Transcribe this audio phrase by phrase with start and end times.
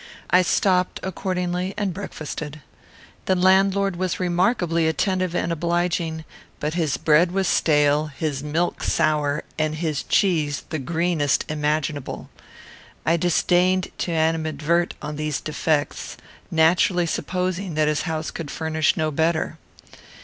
[0.31, 2.61] I stopped, accordingly, and breakfasted.
[3.25, 6.25] The landlord was remarkably attentive and obliging,
[6.59, 12.31] but his bread was stale, his milk sour, and his cheese the greenest imaginable.
[13.05, 16.17] I disdained to animadvert on these defects,
[16.49, 19.59] naturally supposing that his house could furnish no better.